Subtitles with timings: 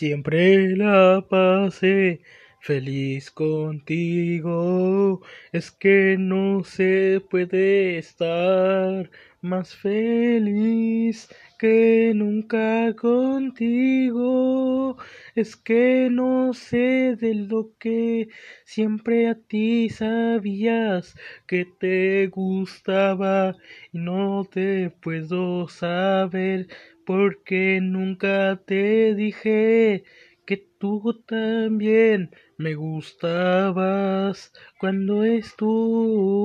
[0.00, 2.22] Siempre la pasé
[2.60, 5.20] feliz contigo.
[5.52, 9.10] Es que no se puede estar
[9.42, 11.28] más feliz
[11.58, 14.96] que nunca contigo.
[15.34, 18.28] Es que no sé de lo que
[18.64, 21.14] siempre a ti sabías
[21.46, 23.56] que te gustaba
[23.92, 26.68] y no te puedo saber
[27.06, 30.04] porque nunca te dije
[30.46, 36.40] que tú también me gustabas cuando es tú.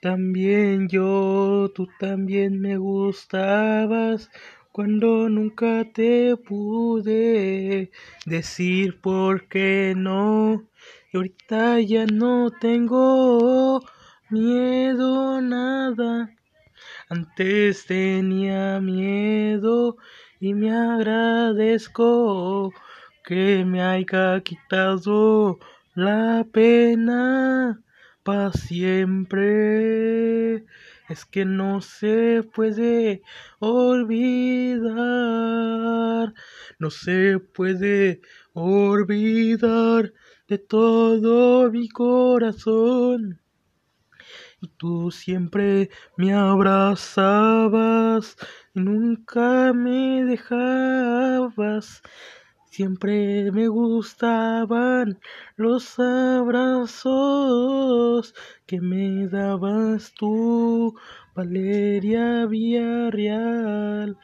[0.00, 4.30] También yo, tú también me gustabas
[4.72, 7.90] cuando nunca te pude
[8.26, 10.68] decir por qué no.
[11.12, 13.80] Y ahorita ya no tengo
[14.30, 16.30] miedo nada.
[17.08, 19.96] Antes tenía miedo
[20.40, 22.72] y me agradezco
[23.24, 25.58] que me haya quitado
[25.94, 27.82] la pena
[28.22, 30.64] para siempre.
[31.08, 33.22] Es que no se puede
[33.60, 34.92] olvidar,
[36.78, 38.20] no se puede
[38.52, 40.12] olvidar
[40.48, 43.40] de todo mi corazón
[44.60, 48.36] y tú siempre me abrazabas
[48.74, 52.02] y nunca me dejabas.
[52.70, 55.20] Siempre me gustaban
[55.56, 58.07] los abrazos
[58.66, 60.94] que me dabas tú,
[61.34, 64.16] Valeria Villarreal.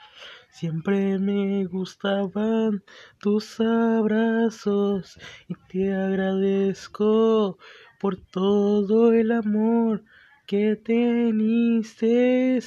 [0.51, 2.83] Siempre me gustaban
[3.19, 7.59] tus abrazos y te agradezco
[8.01, 10.05] por todo el amor
[10.47, 12.61] que teniste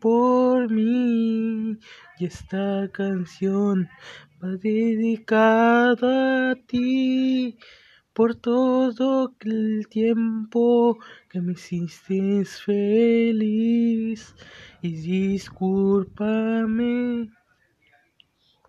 [0.00, 1.78] por mí.
[2.18, 3.88] Y esta canción
[4.42, 7.56] va dedicada a ti
[8.12, 10.98] por todo el tiempo
[11.28, 14.34] que me hiciste feliz.
[14.82, 16.60] Y discúlpame